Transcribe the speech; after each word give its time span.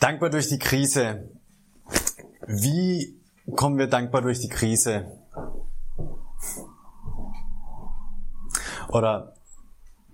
Dankbar 0.00 0.30
durch 0.30 0.48
die 0.48 0.58
Krise. 0.58 1.28
Wie 2.46 3.20
kommen 3.54 3.78
wir 3.78 3.86
dankbar 3.86 4.22
durch 4.22 4.40
die 4.40 4.48
Krise? 4.48 5.18
Oder 8.88 9.36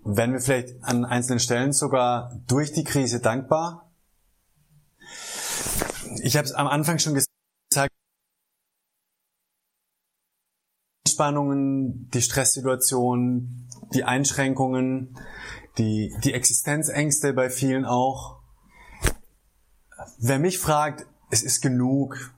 werden 0.04 0.32
wir 0.32 0.40
vielleicht 0.40 0.82
an 0.82 1.04
einzelnen 1.04 1.38
Stellen 1.38 1.72
sogar 1.72 2.38
durch 2.48 2.72
die 2.72 2.84
Krise 2.84 3.20
dankbar? 3.20 3.90
Ich 6.22 6.36
habe 6.36 6.46
es 6.46 6.52
am 6.52 6.66
Anfang 6.66 6.98
schon 6.98 7.14
gesagt, 7.14 7.30
Spannungen, 11.08 12.10
die 12.10 12.22
Stresssituation, 12.22 13.68
die 13.94 14.04
Einschränkungen, 14.04 15.16
die, 15.78 16.12
die 16.24 16.32
Existenzängste 16.34 17.32
bei 17.32 17.48
vielen 17.48 17.84
auch. 17.84 18.35
Wer 20.18 20.38
mich 20.38 20.58
fragt, 20.58 21.06
es 21.30 21.42
ist 21.42 21.60
genug. 21.60 22.32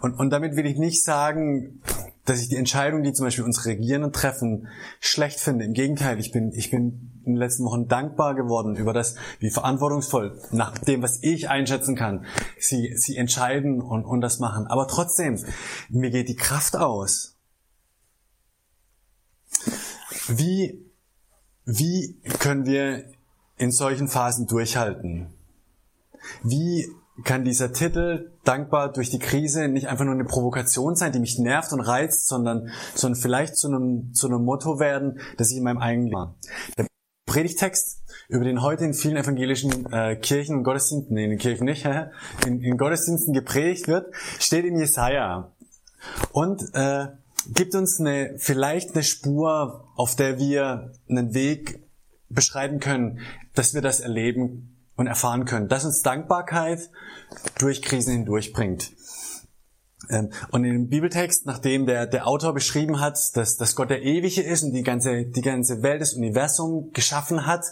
Und, 0.00 0.18
und 0.18 0.30
damit 0.30 0.56
will 0.56 0.66
ich 0.66 0.76
nicht 0.76 1.04
sagen, 1.04 1.80
dass 2.24 2.40
ich 2.40 2.48
die 2.48 2.56
Entscheidungen, 2.56 3.04
die 3.04 3.12
zum 3.12 3.24
Beispiel 3.24 3.44
unsere 3.44 3.70
Regierenden 3.70 4.12
treffen, 4.12 4.68
schlecht 5.00 5.38
finde. 5.38 5.64
Im 5.64 5.74
Gegenteil, 5.74 6.18
ich 6.18 6.32
bin, 6.32 6.52
ich 6.52 6.70
bin 6.70 7.12
in 7.24 7.32
den 7.32 7.36
letzten 7.36 7.64
Wochen 7.64 7.88
dankbar 7.88 8.34
geworden 8.34 8.76
über 8.76 8.92
das, 8.92 9.14
wie 9.38 9.50
verantwortungsvoll, 9.50 10.40
nach 10.50 10.76
dem, 10.78 11.02
was 11.02 11.22
ich 11.22 11.48
einschätzen 11.48 11.94
kann, 11.94 12.26
sie, 12.58 12.94
sie 12.96 13.16
entscheiden 13.16 13.80
und, 13.80 14.04
und 14.04 14.20
das 14.20 14.40
machen. 14.40 14.66
Aber 14.66 14.88
trotzdem, 14.88 15.38
mir 15.88 16.10
geht 16.10 16.28
die 16.28 16.36
Kraft 16.36 16.76
aus. 16.76 17.36
Wie, 20.28 20.84
wie 21.64 22.20
können 22.40 22.66
wir 22.66 23.04
in 23.56 23.70
solchen 23.70 24.08
Phasen 24.08 24.48
durchhalten? 24.48 25.35
Wie 26.42 26.86
kann 27.24 27.44
dieser 27.44 27.72
Titel 27.72 28.32
dankbar 28.44 28.92
durch 28.92 29.10
die 29.10 29.18
Krise 29.18 29.68
nicht 29.68 29.88
einfach 29.88 30.04
nur 30.04 30.14
eine 30.14 30.24
Provokation 30.24 30.96
sein, 30.96 31.12
die 31.12 31.18
mich 31.18 31.38
nervt 31.38 31.72
und 31.72 31.80
reizt, 31.80 32.28
sondern, 32.28 32.70
sondern 32.94 33.20
vielleicht 33.20 33.56
zu 33.56 33.68
einem, 33.68 34.12
zu 34.12 34.26
einem 34.26 34.44
Motto 34.44 34.78
werden, 34.78 35.20
das 35.38 35.50
ich 35.50 35.56
in 35.56 35.64
meinem 35.64 35.78
eigenen 35.78 36.08
Leben. 36.08 36.34
Der 36.76 36.86
Predigtext, 37.26 38.02
über 38.28 38.44
den 38.44 38.62
heute 38.62 38.84
in 38.84 38.94
vielen 38.94 39.16
evangelischen 39.16 39.90
äh, 39.92 40.16
Kirchen 40.16 40.56
und 40.56 40.64
Gottesdiensten, 40.64 41.14
nee, 41.14 41.24
in 41.24 41.30
den 41.30 41.38
Kirchen 41.38 41.64
nicht, 41.64 41.86
in, 42.46 42.60
in 42.60 42.76
Gottesdiensten 42.76 43.32
gepredigt 43.32 43.88
wird, 43.88 44.14
steht 44.38 44.64
in 44.64 44.78
Jesaja. 44.78 45.52
Und 46.32 46.62
äh, 46.74 47.08
gibt 47.52 47.74
uns 47.74 47.98
eine, 47.98 48.34
vielleicht 48.36 48.94
eine 48.94 49.02
Spur, 49.02 49.88
auf 49.96 50.16
der 50.16 50.38
wir 50.38 50.92
einen 51.08 51.34
Weg 51.34 51.82
beschreiben 52.28 52.80
können, 52.80 53.20
dass 53.54 53.74
wir 53.74 53.82
das 53.82 54.00
erleben 54.00 54.75
und 54.96 55.06
erfahren 55.06 55.44
können, 55.44 55.68
dass 55.68 55.84
uns 55.84 56.02
Dankbarkeit 56.02 56.90
durch 57.58 57.82
Krisen 57.82 58.12
hindurchbringt. 58.12 58.92
Ähm, 60.08 60.30
und 60.50 60.64
in 60.64 60.72
dem 60.72 60.88
Bibeltext, 60.88 61.46
nachdem 61.46 61.86
der, 61.86 62.06
der 62.06 62.26
Autor 62.26 62.54
beschrieben 62.54 63.00
hat, 63.00 63.18
dass, 63.34 63.56
dass 63.56 63.76
Gott 63.76 63.90
der 63.90 64.02
Ewige 64.02 64.42
ist 64.42 64.62
und 64.62 64.72
die 64.72 64.82
ganze, 64.82 65.24
die 65.26 65.42
ganze 65.42 65.82
Welt, 65.82 66.00
das 66.00 66.14
Universum 66.14 66.92
geschaffen 66.92 67.46
hat 67.46 67.64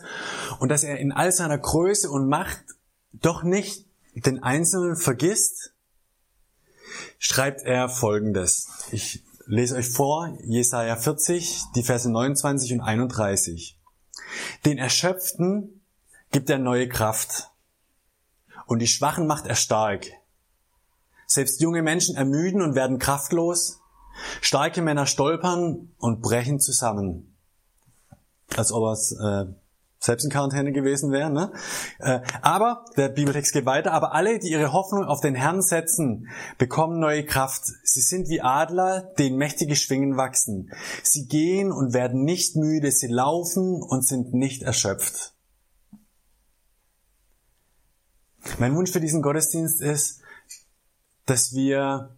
und 0.59 0.69
dass 0.69 0.85
er 0.85 0.99
in 0.99 1.13
all 1.13 1.33
seiner 1.33 1.59
Größe 1.59 2.11
und 2.11 2.29
Macht 2.29 2.63
doch 3.13 3.43
nicht 3.43 3.87
den 4.15 4.43
Einzelnen 4.43 4.97
vergisst, 4.97 5.75
schreibt 7.19 7.63
er 7.63 7.89
Folgendes. 7.89 8.69
Ich 8.91 9.25
lese 9.47 9.77
euch 9.77 9.89
vor, 9.89 10.37
Jesaja 10.45 10.97
40, 10.97 11.63
die 11.75 11.83
Verse 11.83 12.11
29 12.11 12.73
und 12.73 12.81
31. 12.81 13.79
Den 14.65 14.79
Erschöpften 14.79 15.84
gibt 16.35 16.51
er 16.51 16.59
neue 16.59 16.89
Kraft. 16.89 17.53
Und 18.67 18.81
die 18.81 18.89
Schwachen 18.89 19.29
macht 19.29 19.47
er 19.47 19.55
stark. 19.55 20.07
Selbst 21.29 21.61
junge 21.61 21.81
Menschen 21.81 22.17
ermüden 22.17 22.61
und 22.61 22.75
werden 22.75 22.99
kraftlos. 22.99 23.81
Starke 24.41 24.83
Männer 24.83 25.07
stolpern 25.07 25.93
und 25.97 26.23
brechen 26.23 26.59
zusammen. 26.59 27.37
Als 28.57 28.73
ob 28.73 28.93
es 28.93 29.13
äh, 29.13 29.45
selbst 30.01 30.25
in 30.25 30.31
Quarantäne 30.31 30.73
gewesen 30.73 31.13
wäre. 31.13 31.31
Ne? 31.31 31.53
Äh, 32.01 32.21
aber, 32.43 32.85
der 32.97 33.11
Bibeltext 33.11 33.53
geht 33.53 33.65
weiter, 33.65 33.93
aber 33.93 34.13
alle, 34.13 34.41
die 34.41 34.51
ihre 34.51 34.73
Hoffnung 34.73 35.05
auf 35.05 35.21
den 35.21 35.37
Herrn 35.37 35.63
setzen, 35.63 36.29
bekommen 36.59 36.99
neue 36.99 37.25
Kraft. 37.25 37.63
Sie 37.85 38.01
sind 38.01 38.29
wie 38.29 38.41
Adler, 38.41 39.03
denen 39.21 39.37
mächtige 39.37 39.77
Schwingen 39.77 40.17
wachsen. 40.17 40.73
Sie 41.05 41.29
gehen 41.29 41.71
und 41.71 41.95
werden 41.95 42.25
nicht 42.25 42.57
müde, 42.57 42.91
sie 42.91 43.07
laufen 43.07 43.81
und 43.81 44.05
sind 44.05 44.35
nicht 44.35 44.65
erschöpft. 44.65 45.34
Mein 48.59 48.75
Wunsch 48.77 48.91
für 48.91 49.01
diesen 49.01 49.23
Gottesdienst 49.23 49.81
ist, 49.81 50.21
dass 51.27 51.55
wir 51.55 52.15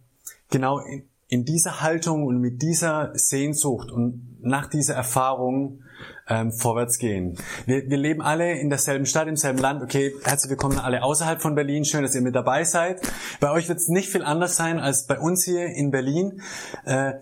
genau 0.49 0.79
in, 0.79 1.07
in 1.27 1.45
dieser 1.45 1.81
Haltung 1.81 2.25
und 2.25 2.39
mit 2.39 2.61
dieser 2.61 3.11
Sehnsucht 3.13 3.91
und 3.91 4.37
nach 4.41 4.69
dieser 4.69 4.95
Erfahrung 4.95 5.83
ähm, 6.27 6.51
vorwärts 6.51 6.97
gehen. 6.99 7.37
Wir, 7.65 7.89
wir 7.89 7.97
leben 7.97 8.21
alle 8.21 8.59
in 8.59 8.69
derselben 8.69 9.05
Stadt, 9.05 9.27
im 9.27 9.35
selben 9.35 9.59
Land. 9.59 9.81
Okay, 9.81 10.13
herzlich 10.23 10.51
willkommen 10.51 10.79
alle 10.79 11.03
außerhalb 11.03 11.41
von 11.41 11.55
Berlin. 11.55 11.85
Schön, 11.85 12.03
dass 12.03 12.15
ihr 12.15 12.21
mit 12.21 12.35
dabei 12.35 12.63
seid. 12.63 13.01
Bei 13.39 13.51
euch 13.51 13.67
wird 13.67 13.79
es 13.79 13.87
nicht 13.87 14.09
viel 14.09 14.23
anders 14.23 14.55
sein 14.55 14.79
als 14.79 15.05
bei 15.07 15.19
uns 15.19 15.43
hier 15.43 15.65
in 15.67 15.91
Berlin. 15.91 16.41
Äh, 16.85 17.13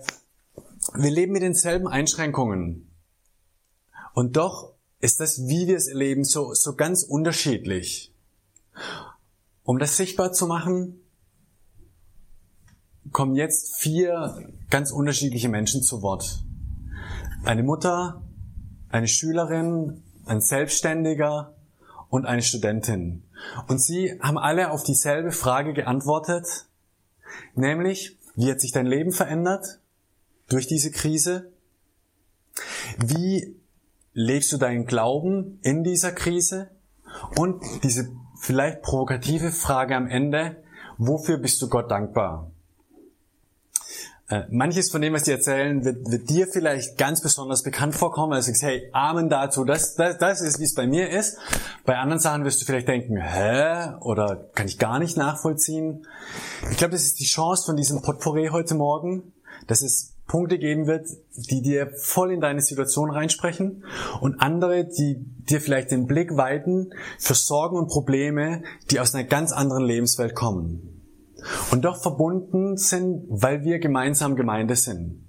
wir 0.94 1.12
leben 1.12 1.34
mit 1.34 1.42
denselben 1.42 1.88
Einschränkungen. 1.88 2.92
Und 4.14 4.36
doch 4.38 4.74
ist 5.00 5.20
das, 5.20 5.48
wie 5.48 5.68
wir 5.68 5.78
es 5.78 5.88
erleben, 5.88 6.24
so, 6.24 6.54
so 6.54 6.76
ganz 6.76 7.04
unterschiedlich. 7.04 8.15
Um 9.63 9.80
das 9.80 9.97
sichtbar 9.97 10.31
zu 10.31 10.47
machen, 10.47 11.00
kommen 13.12 13.36
jetzt 13.36 13.75
vier 13.78 14.52
ganz 14.69 14.91
unterschiedliche 14.91 15.50
Menschen 15.50 15.81
zu 15.81 16.02
Wort. 16.02 16.44
Eine 17.44 17.64
Mutter, 17.64 18.22
eine 18.90 19.08
Schülerin, 19.08 20.03
ein 20.25 20.41
Selbstständiger 20.41 21.56
und 22.09 22.25
eine 22.25 22.41
Studentin. 22.41 23.24
Und 23.68 23.81
sie 23.81 24.19
haben 24.22 24.38
alle 24.38 24.72
auf 24.72 24.84
dieselbe 24.84 25.31
Frage 25.31 25.74
geantwortet, 25.74 26.66
nämlich, 27.56 28.18
wie 28.35 28.52
hat 28.52 28.59
sich 28.59 28.72
dein 28.72 28.85
Leben 28.85 29.12
verändert 29.12 29.80
durch 30.50 30.68
diese 30.68 30.91
Krise? 30.91 31.52
Wie 32.97 33.56
lebst 34.14 34.52
du 34.52 34.58
deinen 34.58 34.85
Glauben 34.85 35.59
in 35.62 35.84
dieser 35.84 36.12
Krise? 36.12 36.69
Und 37.38 37.64
diese 37.84 38.09
vielleicht 38.38 38.81
provokative 38.81 39.51
Frage 39.51 39.96
am 39.96 40.07
Ende, 40.07 40.63
wofür 40.97 41.38
bist 41.38 41.62
du 41.62 41.69
Gott 41.69 41.91
dankbar? 41.91 42.51
Äh, 44.28 44.46
manches 44.50 44.90
von 44.90 45.01
dem, 45.01 45.13
was 45.13 45.23
die 45.23 45.31
erzählen, 45.31 45.85
wird, 45.85 46.09
wird, 46.09 46.29
dir 46.31 46.47
vielleicht 46.47 46.97
ganz 46.97 47.22
besonders 47.22 47.61
bekannt 47.61 47.93
vorkommen. 47.93 48.34
Also 48.34 48.47
sagst, 48.47 48.64
hey, 48.64 48.90
Amen 48.91 49.29
dazu, 49.29 49.66
das, 49.66 49.93
das, 49.96 50.17
das 50.17 50.41
ist, 50.41 50.59
wie 50.59 50.64
es 50.64 50.73
bei 50.73 50.87
mir 50.87 51.11
ist. 51.11 51.37
Bei 51.85 51.97
anderen 51.97 52.20
Sachen 52.20 52.43
wirst 52.43 52.59
du 52.59 52.66
vielleicht 52.66 52.87
denken, 52.87 53.17
hä? 53.17 53.93
Oder 53.99 54.49
kann 54.55 54.67
ich 54.67 54.79
gar 54.79 54.97
nicht 54.97 55.16
nachvollziehen. 55.16 56.08
Ich 56.72 56.78
glaube, 56.78 56.93
das 56.93 57.03
ist 57.03 57.20
die 57.20 57.26
Chance 57.26 57.67
von 57.67 57.76
diesem 57.76 58.02
Potpourri 58.02 58.49
heute 58.52 58.73
Morgen, 58.73 59.31
dass 59.67 59.84
es 59.84 60.15
Punkte 60.28 60.58
geben 60.58 60.88
wird, 60.88 61.08
die 61.36 61.62
dir 61.62 61.92
voll 61.98 62.32
in 62.32 62.42
deine 62.42 62.62
Situation 62.62 63.12
reinsprechen 63.12 63.84
und 64.22 64.42
andere, 64.42 64.86
die 64.86 65.18
dir 65.20 65.62
vielleicht 65.62 65.92
den 65.92 66.08
Blick 66.08 66.36
weiten 66.36 66.92
für 67.20 67.36
Sorgen 67.36 67.78
und 67.78 67.88
Probleme, 67.88 68.64
die 68.90 69.00
aus 69.00 69.14
einer 69.14 69.24
ganz 69.24 69.52
anderen 69.52 69.86
Lebenswelt 69.86 70.34
kommen. 70.34 71.04
Und 71.72 71.86
doch 71.86 72.02
verbunden 72.02 72.76
sind, 72.78 73.26
weil 73.30 73.64
wir 73.64 73.78
gemeinsam 73.78 74.36
Gemeinde 74.36 74.76
sind. 74.76 75.22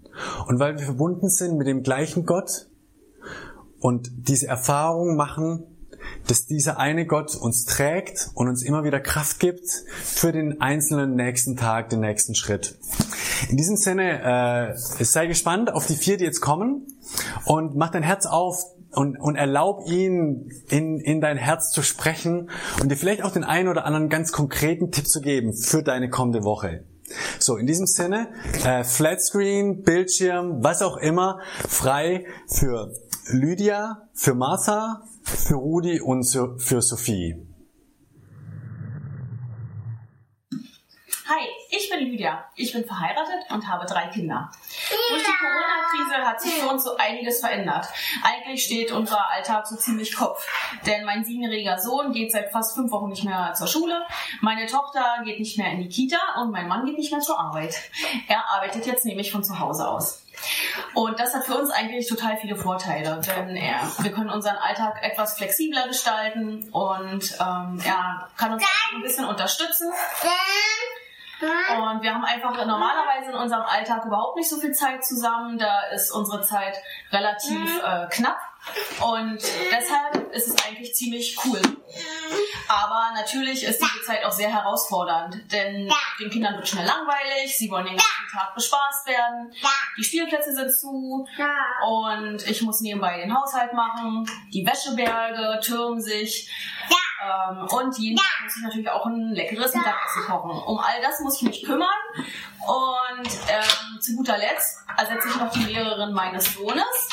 Und 0.46 0.58
weil 0.58 0.78
wir 0.78 0.86
verbunden 0.86 1.28
sind 1.28 1.58
mit 1.58 1.66
dem 1.66 1.82
gleichen 1.82 2.24
Gott 2.24 2.68
und 3.80 4.10
diese 4.16 4.46
Erfahrung 4.46 5.14
machen, 5.14 5.64
dass 6.26 6.46
dieser 6.46 6.78
eine 6.78 7.06
Gott 7.06 7.36
uns 7.36 7.64
trägt 7.64 8.30
und 8.34 8.48
uns 8.48 8.62
immer 8.62 8.84
wieder 8.84 9.00
Kraft 9.00 9.40
gibt 9.40 9.68
für 9.68 10.32
den 10.32 10.60
einzelnen 10.60 11.16
nächsten 11.16 11.56
Tag, 11.56 11.90
den 11.90 12.00
nächsten 12.00 12.34
Schritt. 12.34 12.78
In 13.48 13.56
diesem 13.56 13.76
Sinne, 13.76 14.72
äh, 14.72 15.04
sei 15.04 15.26
gespannt 15.26 15.72
auf 15.72 15.86
die 15.86 15.94
vier, 15.94 16.16
die 16.16 16.24
jetzt 16.24 16.40
kommen 16.40 16.86
und 17.44 17.76
mach 17.76 17.90
dein 17.90 18.02
Herz 18.02 18.26
auf 18.26 18.64
und, 18.92 19.18
und 19.18 19.36
erlaub 19.36 19.86
ihn, 19.86 20.50
in, 20.68 21.00
in 21.00 21.20
dein 21.20 21.36
Herz 21.36 21.70
zu 21.70 21.82
sprechen 21.82 22.50
und 22.80 22.90
dir 22.90 22.96
vielleicht 22.96 23.22
auch 23.22 23.30
den 23.30 23.44
einen 23.44 23.68
oder 23.68 23.84
anderen 23.84 24.08
ganz 24.08 24.32
konkreten 24.32 24.90
Tipp 24.90 25.06
zu 25.06 25.20
geben 25.20 25.52
für 25.52 25.82
deine 25.82 26.08
kommende 26.08 26.44
Woche. 26.44 26.84
So, 27.38 27.56
in 27.56 27.66
diesem 27.66 27.86
Sinne, 27.86 28.28
äh, 28.64 28.82
Flatscreen, 28.82 29.82
Bildschirm, 29.82 30.64
was 30.64 30.82
auch 30.82 30.96
immer, 30.96 31.40
frei 31.68 32.24
für 32.48 32.92
Lydia, 33.30 34.08
für 34.12 34.34
Martha, 34.34 35.02
für 35.22 35.54
Rudi 35.54 36.00
und 36.00 36.24
für 36.24 36.82
Sophie. 36.82 37.45
Hi, 41.28 41.44
ich 41.70 41.90
bin 41.90 42.08
Lydia. 42.08 42.44
Ich 42.54 42.72
bin 42.72 42.84
verheiratet 42.84 43.50
und 43.50 43.66
habe 43.66 43.84
drei 43.84 44.06
Kinder. 44.06 44.48
Durch 45.10 45.24
die 45.24 45.32
Corona-Krise 45.32 46.24
hat 46.24 46.40
sich 46.40 46.52
für 46.52 46.68
uns 46.68 46.84
so 46.84 46.96
einiges 46.98 47.40
verändert. 47.40 47.88
Eigentlich 48.22 48.62
steht 48.62 48.92
unser 48.92 49.28
Alltag 49.32 49.66
so 49.66 49.74
ziemlich 49.74 50.14
Kopf. 50.14 50.46
Denn 50.86 51.04
mein 51.04 51.24
siebenjähriger 51.24 51.80
Sohn 51.80 52.12
geht 52.12 52.30
seit 52.30 52.52
fast 52.52 52.76
fünf 52.76 52.92
Wochen 52.92 53.08
nicht 53.08 53.24
mehr 53.24 53.52
zur 53.56 53.66
Schule. 53.66 54.06
Meine 54.40 54.66
Tochter 54.66 55.20
geht 55.24 55.40
nicht 55.40 55.58
mehr 55.58 55.72
in 55.72 55.80
die 55.80 55.88
Kita 55.88 56.16
und 56.40 56.52
mein 56.52 56.68
Mann 56.68 56.86
geht 56.86 56.96
nicht 56.96 57.10
mehr 57.10 57.20
zur 57.20 57.40
Arbeit. 57.40 57.74
Er 58.28 58.48
arbeitet 58.48 58.86
jetzt 58.86 59.04
nämlich 59.04 59.32
von 59.32 59.42
zu 59.42 59.58
Hause 59.58 59.88
aus. 59.88 60.22
Und 60.94 61.18
das 61.18 61.34
hat 61.34 61.44
für 61.44 61.58
uns 61.58 61.70
eigentlich 61.70 62.06
total 62.06 62.36
viele 62.36 62.54
Vorteile, 62.54 63.20
denn 63.20 63.56
er, 63.56 63.80
wir 63.98 64.12
können 64.12 64.30
unseren 64.30 64.58
Alltag 64.58 65.02
etwas 65.02 65.36
flexibler 65.36 65.88
gestalten 65.88 66.68
und 66.70 67.32
ähm, 67.40 67.80
er 67.84 68.28
kann 68.36 68.52
uns 68.52 68.62
ein 68.94 69.02
bisschen 69.02 69.24
unterstützen. 69.24 69.90
Und 71.40 72.02
wir 72.02 72.14
haben 72.14 72.24
einfach 72.24 72.52
normalerweise 72.64 73.30
in 73.30 73.36
unserem 73.36 73.62
Alltag 73.62 74.04
überhaupt 74.06 74.36
nicht 74.36 74.48
so 74.48 74.56
viel 74.58 74.72
Zeit 74.72 75.04
zusammen. 75.04 75.58
Da 75.58 75.82
ist 75.94 76.10
unsere 76.10 76.40
Zeit 76.42 76.76
relativ 77.12 77.82
äh, 77.82 78.06
knapp. 78.10 78.38
Und 79.00 79.38
deshalb 79.70 80.32
ist 80.32 80.48
es 80.48 80.66
eigentlich 80.66 80.94
ziemlich 80.94 81.36
cool. 81.44 81.60
Aber 82.68 83.12
natürlich 83.14 83.64
ist 83.64 83.80
diese 83.80 84.02
Zeit 84.04 84.24
auch 84.24 84.32
sehr 84.32 84.52
herausfordernd, 84.52 85.52
denn 85.52 85.88
den 86.18 86.30
Kindern 86.30 86.56
wird 86.56 86.66
schnell 86.66 86.84
langweilig, 86.84 87.56
sie 87.56 87.70
wollen 87.70 87.86
den 87.86 87.96
ganzen 87.96 88.28
Tag 88.32 88.54
bespaßt 88.54 89.06
werden, 89.06 89.52
die 89.96 90.02
Spielplätze 90.02 90.52
sind 90.52 90.72
zu. 90.72 91.26
Und 91.86 92.48
ich 92.48 92.62
muss 92.62 92.80
nebenbei 92.80 93.18
den 93.18 93.32
Haushalt 93.38 93.72
machen, 93.72 94.28
die 94.52 94.66
Wäscheberge 94.66 95.60
türmen 95.60 96.00
sich 96.00 96.50
ähm, 97.22 97.66
und 97.66 97.98
jeden 97.98 98.16
Tag 98.16 98.44
muss 98.44 98.56
ich 98.56 98.62
natürlich 98.62 98.90
auch 98.90 99.06
ein 99.06 99.32
leckeres 99.32 99.74
Mittagessen 99.74 100.22
kochen. 100.26 100.50
Um 100.50 100.78
all 100.78 101.00
das 101.00 101.20
muss 101.20 101.36
ich 101.36 101.42
mich 101.42 101.64
kümmern. 101.64 101.88
Und 102.66 103.28
ähm, 103.48 104.00
zu 104.00 104.16
guter 104.16 104.36
Letzt 104.36 104.84
ersetze 104.96 105.28
ich 105.28 105.36
noch 105.36 105.50
die 105.50 105.64
Lehrerin 105.64 106.12
meines 106.12 106.54
Sohnes. 106.54 107.08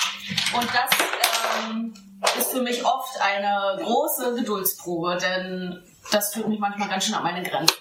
Und 0.54 0.68
das 0.74 1.70
ähm, 1.70 1.94
ist 2.38 2.52
für 2.52 2.62
mich 2.62 2.86
oft 2.86 3.20
eine 3.22 3.78
große 3.82 4.36
Geduldsprobe, 4.36 5.18
denn 5.18 5.84
das 6.12 6.34
führt 6.34 6.48
mich 6.48 6.60
manchmal 6.60 6.90
ganz 6.90 7.06
schön 7.06 7.16
an 7.16 7.24
meine 7.24 7.48
Grenzen. 7.48 7.78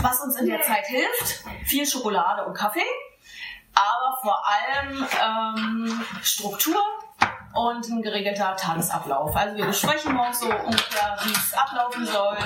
Was 0.00 0.20
uns 0.20 0.36
in 0.36 0.46
der 0.46 0.62
Zeit 0.62 0.86
hilft, 0.86 1.44
viel 1.66 1.86
Schokolade 1.86 2.46
und 2.46 2.54
Kaffee, 2.54 2.80
aber 3.74 4.18
vor 4.22 4.42
allem 4.46 5.06
ähm, 5.22 6.04
Struktur 6.22 6.82
und 7.54 7.88
ein 7.88 8.02
geregelter 8.02 8.56
Tagesablauf. 8.56 9.34
Also 9.36 9.56
wir 9.56 9.66
besprechen 9.66 10.14
morgens 10.14 10.40
so 10.40 10.46
ungefähr, 10.46 11.16
wie 11.24 11.32
es 11.32 11.54
ablaufen 11.54 12.06
soll. 12.06 12.38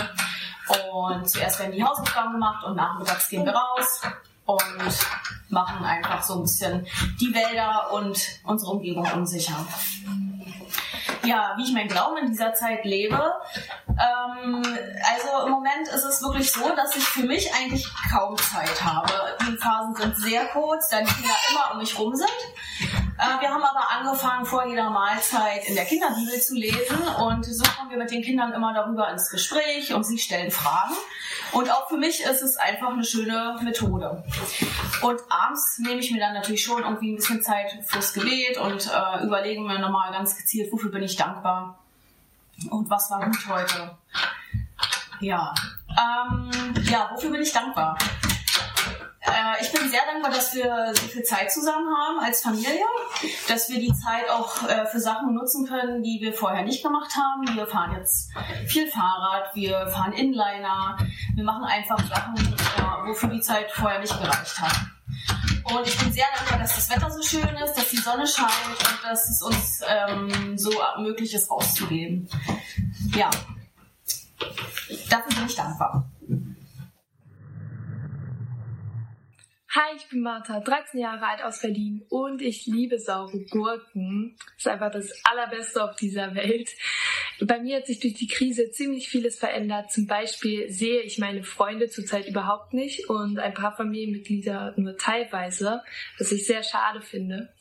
Und 0.93 1.29
zuerst 1.29 1.61
werden 1.61 1.73
die 1.73 1.85
Hausaufgaben 1.85 2.33
gemacht 2.33 2.65
und 2.65 2.77
nachmittags 2.77 3.29
gehen 3.29 3.45
wir 3.45 3.55
raus 3.55 4.03
und 4.47 4.99
machen 5.49 5.85
einfach 5.85 6.23
so 6.23 6.35
ein 6.35 6.43
bisschen 6.43 6.87
die 7.21 7.33
Wälder 7.35 7.93
und 7.93 8.19
unsere 8.45 8.73
Umgebung 8.73 9.11
unsicher. 9.13 9.65
Ja, 11.25 11.55
wie 11.57 11.65
ich 11.65 11.73
meinen 11.73 11.89
Glauben 11.89 12.19
in 12.19 12.31
dieser 12.31 12.55
Zeit 12.55 12.85
lebe. 12.85 13.21
Ähm, 13.89 14.63
also 14.63 15.47
im 15.47 15.51
Moment 15.51 15.89
ist 15.89 16.05
es 16.05 16.23
wirklich 16.23 16.53
so, 16.53 16.69
dass 16.77 16.95
ich 16.95 17.03
für 17.03 17.25
mich 17.25 17.53
eigentlich 17.55 17.87
kaum 18.13 18.37
Zeit 18.37 18.85
habe. 18.85 19.13
Die 19.41 19.57
Phasen 19.57 19.95
sind 19.97 20.17
sehr 20.17 20.47
kurz, 20.47 20.89
da 20.89 21.01
die 21.01 21.07
Kinder 21.07 21.35
immer 21.51 21.73
um 21.73 21.79
mich 21.79 21.99
rum 21.99 22.15
sind. 22.15 22.31
Äh, 23.19 23.41
wir 23.41 23.49
haben 23.49 23.63
aber 23.63 23.91
angefangen, 23.91 24.45
vor 24.45 24.67
jeder 24.67 24.91
Mahlzeit 24.91 25.65
in 25.67 25.75
der 25.75 25.85
Kinderbibel 25.85 26.41
zu 26.41 26.55
lesen 26.55 26.99
und 27.21 27.45
so 27.45 27.65
kommen 27.77 27.91
wir 27.91 27.97
mit 27.97 28.11
den 28.11 28.23
Kindern 28.23 28.53
immer 28.53 28.75
darüber 28.75 29.11
ins 29.11 29.31
Gespräch 29.31 29.95
und 29.95 30.05
sie 30.05 30.19
stellen 30.19 30.51
Fragen. 30.51 30.95
Und 31.53 31.71
auch 31.71 31.89
für 31.89 31.97
mich 31.97 32.23
ist 32.23 32.43
es 32.43 32.57
einfach 32.57 32.91
eine 32.91 33.05
schöne 33.05 33.59
Methode. 33.63 34.23
Und 35.03 35.21
abends 35.31 35.79
nehme 35.79 36.01
ich 36.01 36.11
mir 36.11 36.21
dann 36.21 36.35
natürlich 36.35 36.63
schon 36.63 36.83
irgendwie 36.83 37.13
ein 37.13 37.17
bisschen 37.17 37.43
Zeit 37.43 37.79
fürs 37.87 38.13
Gebet 38.13 38.59
und 38.59 38.87
äh, 38.87 39.25
überlege 39.25 39.61
mir 39.61 39.79
nochmal 39.79 40.13
ganz 40.13 40.37
gezielt, 40.37 40.71
wofür 40.73 40.91
bin 40.91 41.03
ich 41.03 41.17
dankbar 41.17 41.79
und 42.71 42.91
was 42.91 43.11
war 43.11 43.25
gut 43.25 43.49
heute. 43.49 43.97
Ja, 45.21 45.55
ähm, 45.91 46.51
ja, 46.85 47.11
wofür 47.15 47.31
bin 47.31 47.41
ich 47.41 47.53
dankbar? 47.53 47.97
Äh, 49.27 49.63
ich 49.63 49.73
bin 49.73 49.89
sehr 49.91 50.03
dankbar, 50.07 50.31
dass 50.31 50.55
wir 50.55 50.93
so 50.95 51.07
viel 51.09 51.23
Zeit 51.23 51.51
zusammen 51.51 51.89
haben 51.89 52.21
als 52.21 52.43
Familie, 52.43 52.85
dass 53.49 53.69
wir 53.69 53.81
die 53.81 53.93
Zeit 53.93 54.29
auch 54.31 54.69
äh, 54.69 54.87
für 54.87 55.01
Sachen 55.01 55.35
nutzen 55.35 55.67
können, 55.67 56.03
die 56.03 56.19
wir 56.21 56.33
vorher 56.33 56.65
nicht 56.65 56.83
gemacht 56.83 57.13
haben. 57.17 57.57
Wir 57.57 57.67
fahren 57.67 57.97
jetzt 57.97 58.31
viel 58.67 58.89
Fahrrad, 58.89 59.55
wir 59.55 59.89
fahren 59.89 60.13
Inliner, 60.13 60.97
wir 61.35 61.45
machen 61.45 61.65
einfach 61.65 61.99
Sachen, 62.09 62.37
äh, 62.37 63.09
wofür 63.09 63.31
die 63.31 63.41
Zeit 63.41 63.71
vorher 63.73 64.01
nicht 64.01 64.17
gereicht 64.19 64.61
hat. 64.61 64.77
Und 65.65 65.87
ich 65.87 65.99
bin 65.99 66.13
sehr 66.13 66.27
dankbar, 66.37 66.61
dass 66.61 66.77
das 66.77 66.91
Wetter 66.91 67.11
so 67.11 67.23
schön 67.23 67.57
ist, 67.57 67.75
dass 67.75 67.89
die 67.89 67.97
Sonne 67.97 68.27
scheint 68.27 68.79
und 68.79 68.99
dass 69.03 69.29
es 69.29 69.43
uns 69.43 69.81
ähm, 69.89 70.57
so 70.57 70.71
möglich 70.99 71.35
ist, 71.35 71.51
rauszugehen. 71.51 72.29
Ja, 73.17 73.31
dafür 75.11 75.35
bin 75.35 75.47
ich 75.47 75.57
dankbar. 75.57 76.09
Hi, 79.77 79.95
ich 79.95 80.09
bin 80.09 80.23
Martha, 80.23 80.59
13 80.59 81.01
Jahre 81.01 81.27
alt 81.27 81.45
aus 81.45 81.61
Berlin 81.61 82.03
und 82.09 82.41
ich 82.41 82.65
liebe 82.65 82.99
saure 82.99 83.45
Gurken. 83.51 84.35
Ist 84.57 84.67
einfach 84.67 84.91
das 84.91 85.13
Allerbeste 85.23 85.85
auf 85.85 85.97
dieser 85.97 86.35
Welt. 86.35 86.71
Bei 87.41 87.61
mir 87.61 87.77
hat 87.77 87.87
sich 87.87 88.01
durch 88.01 88.15
die 88.15 88.29
Krise 88.29 88.71
ziemlich 88.71 89.09
vieles 89.09 89.39
verändert. 89.39 89.93
Zum 89.93 90.07
Beispiel 90.07 90.71
sehe 90.71 91.03
ich 91.03 91.19
meine 91.19 91.43
Freunde 91.43 91.89
zurzeit 91.89 92.27
überhaupt 92.27 92.73
nicht 92.73 93.11
und 93.11 93.39
ein 93.39 93.53
paar 93.53 93.77
Familienmitglieder 93.77 94.75
nur 94.77 94.97
teilweise, 94.97 95.83
was 96.19 96.33
ich 96.33 96.47
sehr 96.47 96.63
schade 96.63 97.03
finde. 97.03 97.53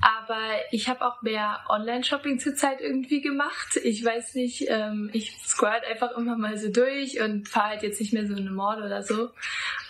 Aber 0.00 0.40
ich 0.72 0.88
habe 0.88 1.04
auch 1.04 1.22
mehr 1.22 1.60
Online-Shopping 1.68 2.40
zurzeit 2.40 2.80
irgendwie 2.80 3.20
gemacht. 3.20 3.76
Ich 3.82 4.04
weiß 4.04 4.34
nicht, 4.34 4.66
ähm, 4.68 5.10
ich 5.12 5.36
scroll 5.44 5.80
einfach 5.88 6.16
immer 6.16 6.36
mal 6.36 6.58
so 6.58 6.70
durch 6.70 7.20
und 7.20 7.48
fahre 7.48 7.70
halt 7.70 7.82
jetzt 7.82 8.00
nicht 8.00 8.12
mehr 8.12 8.26
so 8.26 8.32
in 8.32 8.40
eine 8.40 8.50
Mall 8.50 8.82
oder 8.82 9.02
so. 9.02 9.30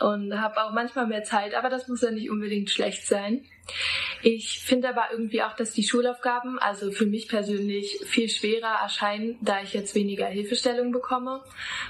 Und 0.00 0.38
habe 0.38 0.62
auch 0.62 0.72
manchmal 0.72 1.06
mehr 1.06 1.24
Zeit, 1.24 1.54
aber 1.54 1.70
das 1.70 1.88
muss 1.88 2.02
ja 2.02 2.10
nicht 2.10 2.30
unbedingt 2.30 2.70
schlecht 2.70 3.06
sein. 3.06 3.44
Ich 4.24 4.60
finde 4.60 4.88
aber 4.88 5.06
irgendwie 5.10 5.42
auch, 5.42 5.56
dass 5.56 5.72
die 5.72 5.82
Schulaufgaben, 5.82 6.58
also 6.60 6.92
für 6.92 7.06
mich 7.06 7.28
persönlich, 7.28 7.98
viel 8.06 8.28
schwerer 8.28 8.80
erscheinen, 8.80 9.36
da 9.40 9.62
ich 9.62 9.72
jetzt 9.72 9.96
weniger 9.96 10.26
Hilfestellung 10.26 10.92
bekomme. 10.92 11.42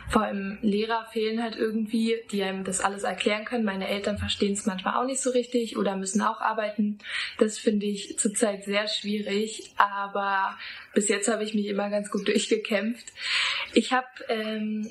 Vor 0.09 0.23
allem 0.23 0.59
Lehrer 0.63 1.07
fehlen 1.13 1.43
halt 1.43 1.57
irgendwie, 1.57 2.17
die 2.31 2.43
einem 2.43 2.65
das 2.65 2.81
alles 2.81 3.03
erklären 3.03 3.45
können. 3.45 3.65
Meine 3.65 3.87
Eltern 3.87 4.17
verstehen 4.17 4.55
es 4.55 4.65
manchmal 4.65 4.95
auch 4.95 5.07
nicht 5.07 5.21
so 5.21 5.31
richtig 5.31 5.77
oder 5.77 5.95
müssen 5.97 6.23
auch 6.23 6.41
arbeiten. 6.41 6.99
Das 7.39 7.59
finde 7.59 7.85
ich 7.87 8.19
zurzeit 8.19 8.65
sehr 8.65 8.89
schwierig, 8.89 9.73
aber 9.77 10.57
bis 10.95 11.09
jetzt 11.09 11.29
habe 11.29 11.45
ich 11.45 11.53
mich 11.53 11.67
immer 11.67 11.91
ganz 11.91 12.11
gut 12.11 12.27
durchgekämpft. 12.29 13.13
Ich 13.75 13.93
habe 13.93 14.09
ähm, 14.29 14.91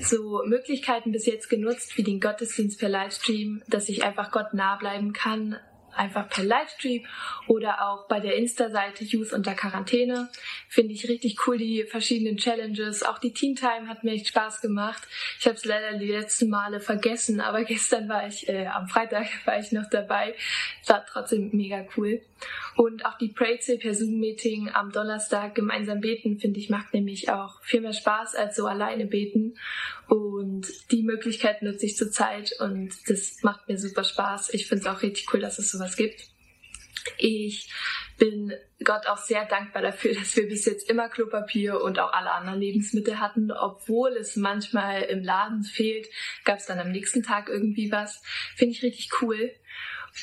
so 0.00 0.42
Möglichkeiten 0.46 1.12
bis 1.12 1.26
jetzt 1.26 1.48
genutzt, 1.48 1.96
wie 1.96 2.02
den 2.02 2.20
Gottesdienst 2.20 2.80
per 2.80 2.88
Livestream, 2.88 3.62
dass 3.68 3.88
ich 3.88 4.02
einfach 4.02 4.32
Gott 4.32 4.52
nah 4.52 4.76
bleiben 4.76 5.12
kann, 5.12 5.58
einfach 5.94 6.28
per 6.28 6.44
Livestream 6.44 7.04
oder 7.46 7.88
auch 7.88 8.08
bei 8.08 8.20
der 8.20 8.36
Insta-Seite 8.36 9.04
Youth 9.04 9.32
unter 9.32 9.54
Quarantäne. 9.54 10.28
Finde 10.68 10.92
ich 10.92 11.08
richtig 11.08 11.46
cool, 11.46 11.58
die 11.58 11.84
verschiedenen 11.84 12.36
Challenges. 12.36 13.02
Auch 13.02 13.18
die 13.18 13.32
Teen 13.32 13.56
Time 13.56 13.88
hat 13.88 14.04
mir 14.04 14.12
echt 14.12 14.28
Spaß 14.28 14.60
gemacht. 14.60 15.02
Ich 15.38 15.46
habe 15.46 15.56
es 15.56 15.64
leider 15.64 15.98
die 15.98 16.10
letzten 16.10 16.48
Male 16.48 16.80
vergessen, 16.80 17.40
aber 17.40 17.64
gestern 17.64 18.08
war 18.08 18.26
ich, 18.26 18.48
äh, 18.48 18.66
am 18.66 18.88
Freitag 18.88 19.26
war 19.44 19.58
ich 19.58 19.72
noch 19.72 19.88
dabei. 19.90 20.34
War 20.86 21.04
trotzdem 21.06 21.50
mega 21.52 21.84
cool. 21.96 22.22
Und 22.76 23.04
auch 23.04 23.18
die 23.18 23.28
Pray-Zill 23.28 23.78
per 23.78 23.94
Zoom-Meeting 23.94 24.70
am 24.72 24.90
Donnerstag 24.90 25.54
gemeinsam 25.54 26.00
beten, 26.00 26.38
finde 26.38 26.58
ich, 26.58 26.70
macht 26.70 26.94
nämlich 26.94 27.30
auch 27.30 27.62
viel 27.62 27.80
mehr 27.80 27.92
Spaß 27.92 28.34
als 28.34 28.56
so 28.56 28.66
alleine 28.66 29.06
beten. 29.06 29.58
Und 30.08 30.66
die 30.90 31.02
Möglichkeit 31.02 31.62
nutze 31.62 31.86
ich 31.86 31.96
zurzeit 31.96 32.52
und 32.60 32.94
das 33.08 33.42
macht 33.42 33.68
mir 33.68 33.78
super 33.78 34.04
Spaß. 34.04 34.54
Ich 34.54 34.66
finde 34.66 34.82
es 34.82 34.86
auch 34.86 35.02
richtig 35.02 35.32
cool, 35.32 35.40
dass 35.40 35.58
es 35.58 35.70
sowas 35.70 35.96
gibt. 35.96 36.32
Ich 37.18 37.70
bin 38.18 38.52
Gott 38.84 39.06
auch 39.06 39.16
sehr 39.16 39.44
dankbar 39.44 39.82
dafür, 39.82 40.14
dass 40.18 40.36
wir 40.36 40.48
bis 40.48 40.64
jetzt 40.64 40.88
immer 40.88 41.08
Klopapier 41.08 41.80
und 41.80 41.98
auch 41.98 42.12
alle 42.12 42.32
anderen 42.32 42.60
Lebensmittel 42.60 43.20
hatten. 43.20 43.50
Obwohl 43.50 44.12
es 44.12 44.36
manchmal 44.36 45.02
im 45.02 45.22
Laden 45.22 45.64
fehlt, 45.64 46.08
gab 46.44 46.58
es 46.58 46.66
dann 46.66 46.78
am 46.78 46.90
nächsten 46.90 47.22
Tag 47.22 47.48
irgendwie 47.48 47.90
was. 47.90 48.22
Finde 48.56 48.72
ich 48.72 48.82
richtig 48.82 49.10
cool. 49.20 49.52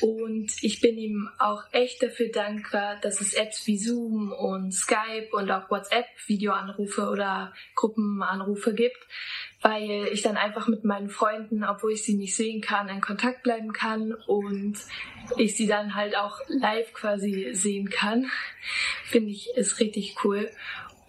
Und 0.00 0.52
ich 0.62 0.80
bin 0.80 0.96
ihm 0.96 1.28
auch 1.38 1.64
echt 1.72 2.02
dafür 2.02 2.28
dankbar, 2.28 2.96
dass 3.02 3.20
es 3.20 3.34
Apps 3.34 3.66
wie 3.66 3.76
Zoom 3.76 4.32
und 4.32 4.72
Skype 4.72 5.28
und 5.32 5.50
auch 5.50 5.68
WhatsApp 5.70 6.06
Videoanrufe 6.26 7.08
oder 7.08 7.52
Gruppenanrufe 7.74 8.72
gibt, 8.72 8.98
weil 9.60 10.08
ich 10.12 10.22
dann 10.22 10.36
einfach 10.36 10.68
mit 10.68 10.84
meinen 10.84 11.10
Freunden, 11.10 11.64
obwohl 11.64 11.92
ich 11.92 12.04
sie 12.04 12.14
nicht 12.14 12.36
sehen 12.36 12.60
kann, 12.60 12.88
in 12.88 13.00
Kontakt 13.00 13.42
bleiben 13.42 13.72
kann 13.72 14.14
und 14.14 14.78
ich 15.36 15.56
sie 15.56 15.66
dann 15.66 15.94
halt 15.94 16.16
auch 16.16 16.38
live 16.48 16.92
quasi 16.92 17.50
sehen 17.52 17.90
kann. 17.90 18.30
Finde 19.04 19.32
ich 19.32 19.50
ist 19.56 19.80
richtig 19.80 20.16
cool. 20.24 20.50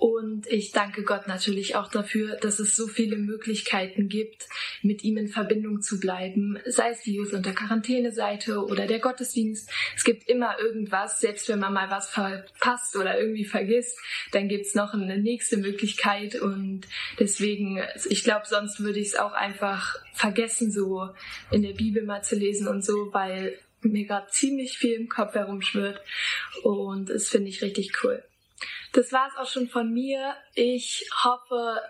Und 0.01 0.47
ich 0.47 0.71
danke 0.71 1.03
Gott 1.03 1.27
natürlich 1.27 1.75
auch 1.75 1.87
dafür, 1.87 2.35
dass 2.37 2.57
es 2.57 2.75
so 2.75 2.87
viele 2.87 3.17
Möglichkeiten 3.17 4.09
gibt, 4.09 4.47
mit 4.81 5.03
ihm 5.03 5.17
in 5.17 5.27
Verbindung 5.27 5.83
zu 5.83 5.99
bleiben. 5.99 6.57
Sei 6.65 6.89
es 6.89 7.03
die 7.03 7.13
Youth 7.13 7.33
unter 7.33 7.51
Quarantäne-Seite 7.51 8.65
oder 8.65 8.87
der 8.87 8.97
Gottesdienst. 8.97 9.69
Es 9.95 10.03
gibt 10.03 10.27
immer 10.27 10.59
irgendwas, 10.59 11.19
selbst 11.19 11.47
wenn 11.49 11.59
man 11.59 11.73
mal 11.73 11.91
was 11.91 12.09
verpasst 12.09 12.95
oder 12.95 13.19
irgendwie 13.19 13.45
vergisst, 13.45 13.95
dann 14.31 14.47
gibt's 14.47 14.73
noch 14.73 14.95
eine 14.95 15.19
nächste 15.19 15.57
Möglichkeit. 15.57 16.33
Und 16.33 16.87
deswegen, 17.19 17.79
ich 18.09 18.23
glaube, 18.23 18.47
sonst 18.47 18.79
würde 18.79 18.99
ich 18.99 19.09
es 19.09 19.15
auch 19.15 19.33
einfach 19.33 19.99
vergessen, 20.13 20.71
so 20.71 21.09
in 21.51 21.61
der 21.61 21.73
Bibel 21.73 22.01
mal 22.01 22.23
zu 22.23 22.35
lesen 22.35 22.67
und 22.67 22.83
so, 22.83 23.13
weil 23.13 23.55
mir 23.81 24.07
gerade 24.07 24.31
ziemlich 24.31 24.79
viel 24.79 24.93
im 24.93 25.09
Kopf 25.09 25.35
herumschwirrt. 25.35 26.01
Und 26.63 27.11
das 27.11 27.29
finde 27.29 27.49
ich 27.49 27.61
richtig 27.61 28.03
cool. 28.03 28.23
Das 28.93 29.11
war 29.11 29.29
es 29.29 29.37
auch 29.37 29.51
schon 29.51 29.69
von 29.69 29.91
mir. 29.93 30.35
Ich 30.53 31.09
hoffe, 31.23 31.81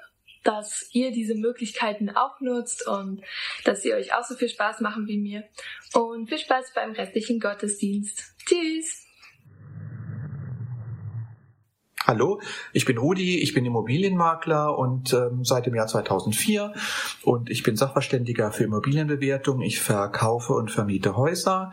dass 0.43 0.89
ihr 0.93 1.11
diese 1.11 1.35
Möglichkeiten 1.35 2.09
auch 2.09 2.39
nutzt 2.41 2.87
und 2.87 3.21
dass 3.63 3.81
sie 3.81 3.93
euch 3.93 4.13
auch 4.13 4.23
so 4.23 4.35
viel 4.35 4.49
Spaß 4.49 4.81
machen 4.81 5.07
wie 5.07 5.17
mir. 5.17 5.43
Und 5.93 6.29
viel 6.29 6.39
Spaß 6.39 6.73
beim 6.73 6.91
restlichen 6.91 7.39
Gottesdienst. 7.39 8.35
Tschüss! 8.45 9.10
Hallo, 12.07 12.41
ich 12.73 12.85
bin 12.85 12.97
Rudi, 12.97 13.39
ich 13.41 13.53
bin 13.53 13.63
Immobilienmakler 13.63 14.75
und 14.75 15.13
ähm, 15.13 15.45
seit 15.45 15.67
dem 15.67 15.75
Jahr 15.75 15.85
2004 15.85 16.73
und 17.21 17.51
ich 17.51 17.61
bin 17.61 17.75
Sachverständiger 17.75 18.51
für 18.51 18.63
Immobilienbewertung. 18.63 19.61
Ich 19.61 19.79
verkaufe 19.79 20.53
und 20.53 20.71
vermiete 20.71 21.15
Häuser. 21.15 21.71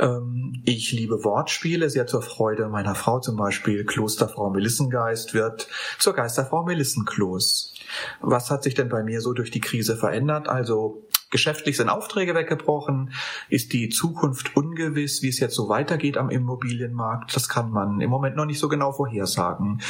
Ähm, 0.00 0.60
ich 0.64 0.90
liebe 0.90 1.22
Wortspiele, 1.22 1.90
sehr 1.90 2.08
zur 2.08 2.22
Freude 2.22 2.68
meiner 2.68 2.96
Frau 2.96 3.20
zum 3.20 3.36
Beispiel. 3.36 3.84
Klosterfrau 3.84 4.50
Melissengeist 4.50 5.32
wird 5.32 5.68
zur 6.00 6.14
Geisterfrau 6.14 6.64
Melissenklos. 6.64 7.72
Was 8.20 8.50
hat 8.50 8.64
sich 8.64 8.74
denn 8.74 8.88
bei 8.88 9.04
mir 9.04 9.20
so 9.20 9.32
durch 9.32 9.52
die 9.52 9.60
Krise 9.60 9.96
verändert? 9.96 10.48
Also 10.48 11.06
Geschäftlich 11.32 11.78
sind 11.78 11.88
Aufträge 11.88 12.34
weggebrochen, 12.34 13.12
ist 13.48 13.72
die 13.72 13.88
Zukunft 13.88 14.54
ungewiss, 14.54 15.22
wie 15.22 15.28
es 15.28 15.40
jetzt 15.40 15.54
so 15.54 15.70
weitergeht 15.70 16.18
am 16.18 16.28
Immobilienmarkt. 16.28 17.34
Das 17.34 17.48
kann 17.48 17.70
man 17.70 18.02
im 18.02 18.10
Moment 18.10 18.36
noch 18.36 18.44
nicht 18.44 18.58
so 18.58 18.68
genau 18.68 18.92
vorhersagen. 18.92 19.80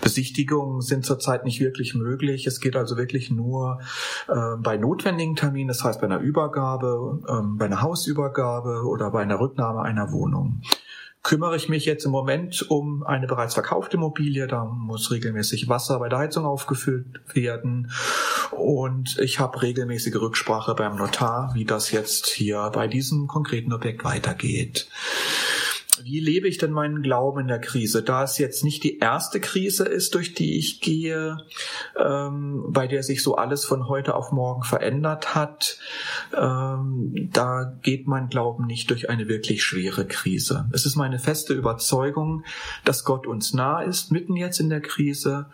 Besichtigungen 0.00 0.80
sind 0.80 1.04
zurzeit 1.04 1.44
nicht 1.44 1.60
wirklich 1.60 1.96
möglich. 1.96 2.46
Es 2.46 2.60
geht 2.60 2.76
also 2.76 2.96
wirklich 2.96 3.32
nur 3.32 3.80
äh, 4.28 4.56
bei 4.58 4.76
notwendigen 4.76 5.34
Terminen, 5.34 5.68
das 5.68 5.82
heißt 5.82 6.00
bei 6.00 6.06
einer 6.06 6.20
Übergabe, 6.20 7.20
äh, 7.26 7.58
bei 7.58 7.64
einer 7.64 7.82
Hausübergabe 7.82 8.84
oder 8.86 9.10
bei 9.10 9.22
einer 9.22 9.40
Rücknahme 9.40 9.82
einer 9.82 10.12
Wohnung 10.12 10.62
kümmere 11.22 11.56
ich 11.56 11.68
mich 11.68 11.84
jetzt 11.84 12.04
im 12.04 12.10
Moment 12.10 12.68
um 12.68 13.04
eine 13.04 13.26
bereits 13.26 13.54
verkaufte 13.54 13.96
Immobilie. 13.96 14.46
Da 14.46 14.64
muss 14.64 15.10
regelmäßig 15.10 15.68
Wasser 15.68 15.98
bei 15.98 16.08
der 16.08 16.18
Heizung 16.18 16.44
aufgefüllt 16.44 17.22
werden. 17.34 17.92
Und 18.50 19.18
ich 19.18 19.38
habe 19.38 19.62
regelmäßige 19.62 20.16
Rücksprache 20.16 20.74
beim 20.74 20.96
Notar, 20.96 21.52
wie 21.54 21.64
das 21.64 21.90
jetzt 21.92 22.26
hier 22.26 22.70
bei 22.72 22.88
diesem 22.88 23.28
konkreten 23.28 23.72
Objekt 23.72 24.04
weitergeht 24.04 24.88
wie 26.04 26.20
lebe 26.20 26.48
ich 26.48 26.58
denn 26.58 26.72
meinen 26.72 27.02
Glauben 27.02 27.40
in 27.40 27.48
der 27.48 27.60
Krise? 27.60 28.02
Da 28.02 28.22
es 28.22 28.38
jetzt 28.38 28.64
nicht 28.64 28.84
die 28.84 28.98
erste 28.98 29.40
Krise 29.40 29.84
ist, 29.84 30.14
durch 30.14 30.34
die 30.34 30.58
ich 30.58 30.80
gehe, 30.80 31.38
ähm, 31.98 32.64
bei 32.68 32.86
der 32.86 33.02
sich 33.02 33.22
so 33.22 33.36
alles 33.36 33.64
von 33.64 33.88
heute 33.88 34.14
auf 34.14 34.32
morgen 34.32 34.62
verändert 34.62 35.34
hat, 35.34 35.78
ähm, 36.36 37.30
da 37.32 37.72
geht 37.82 38.06
mein 38.06 38.28
Glauben 38.28 38.66
nicht 38.66 38.90
durch 38.90 39.10
eine 39.10 39.28
wirklich 39.28 39.62
schwere 39.62 40.06
Krise. 40.06 40.68
Es 40.72 40.86
ist 40.86 40.96
meine 40.96 41.18
feste 41.18 41.54
Überzeugung, 41.54 42.44
dass 42.84 43.04
Gott 43.04 43.26
uns 43.26 43.54
nah 43.54 43.82
ist, 43.82 44.12
mitten 44.12 44.36
jetzt 44.36 44.60
in 44.60 44.70
der 44.70 44.80
Krise, 44.80 45.46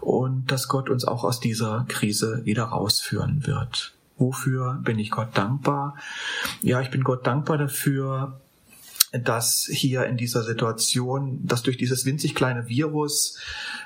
und 0.00 0.50
dass 0.50 0.68
Gott 0.68 0.90
uns 0.90 1.04
auch 1.04 1.24
aus 1.24 1.40
dieser 1.40 1.84
Krise 1.88 2.44
wieder 2.44 2.64
rausführen 2.64 3.46
wird. 3.46 3.92
Wofür 4.16 4.78
bin 4.82 4.98
ich 4.98 5.10
Gott 5.10 5.28
dankbar? 5.34 5.96
Ja, 6.62 6.80
ich 6.80 6.90
bin 6.90 7.04
Gott 7.04 7.26
dankbar 7.26 7.58
dafür, 7.58 8.40
dass 9.12 9.68
hier 9.68 10.04
in 10.04 10.16
dieser 10.16 10.44
Situation, 10.44 11.40
dass 11.44 11.62
durch 11.62 11.76
dieses 11.76 12.04
winzig 12.04 12.34
kleine 12.36 12.68
Virus, 12.68 13.38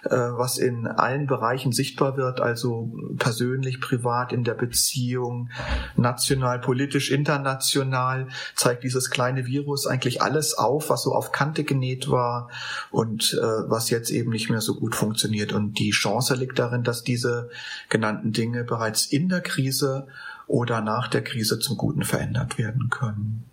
äh, 0.05 0.11
was 0.11 0.59
in 0.59 0.87
allen 0.87 1.27
Bereichen 1.27 1.73
sichtbar 1.73 2.19
wird, 2.19 2.41
also 2.41 2.93
persönlich, 3.19 3.81
privat, 3.81 4.33
in 4.33 4.45
der 4.45 4.53
Beziehung, 4.53 5.49
national, 5.97 6.59
politisch, 6.59 7.11
international, 7.11 8.29
zeigt 8.55 8.85
dieses 8.85 9.09
kleine 9.09 9.47
Virus 9.47 9.87
eigentlich 9.87 10.21
alles 10.21 10.59
auf, 10.59 10.91
was 10.91 11.05
so 11.05 11.15
auf 11.15 11.33
Kante 11.33 11.65
genäht 11.65 12.11
war 12.11 12.51
und 12.91 13.33
äh, 13.33 13.71
was 13.71 13.89
jetzt 13.89 14.11
eben 14.11 14.31
nicht 14.31 14.51
mehr 14.51 14.61
so 14.61 14.75
gut 14.75 14.95
funktioniert. 14.95 15.55
Und 15.55 15.79
die 15.79 15.91
Chance 15.91 16.35
liegt 16.35 16.59
darin, 16.59 16.83
dass 16.83 17.03
diese 17.03 17.49
genannten 17.89 18.33
Dinge 18.33 18.65
bereits 18.65 19.07
in 19.07 19.31
der 19.31 19.41
Krise 19.41 20.07
oder 20.47 20.83
nach 20.83 21.09
der 21.09 21.25
Krise 21.25 21.59
zum 21.59 21.79
Guten 21.79 22.05
verändert 22.05 22.59
werden 22.59 22.91
können. 22.91 23.45